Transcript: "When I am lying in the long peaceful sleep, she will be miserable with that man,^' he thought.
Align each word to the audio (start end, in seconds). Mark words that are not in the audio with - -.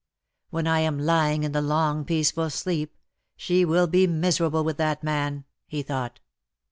"When 0.49 0.65
I 0.65 0.79
am 0.79 0.97
lying 0.97 1.43
in 1.43 1.51
the 1.51 1.61
long 1.61 2.05
peaceful 2.05 2.49
sleep, 2.49 2.97
she 3.37 3.63
will 3.63 3.85
be 3.85 4.07
miserable 4.07 4.63
with 4.63 4.77
that 4.77 5.03
man,^' 5.03 5.43
he 5.67 5.83
thought. 5.83 6.19